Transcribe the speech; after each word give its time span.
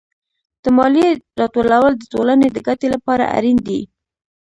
د 0.63 0.65
مالیې 0.77 1.09
راټولول 1.41 1.93
د 1.97 2.03
ټولنې 2.13 2.47
د 2.51 2.57
ګټې 2.67 2.87
لپاره 2.95 3.23
اړین 3.37 3.57
دي. 3.67 3.81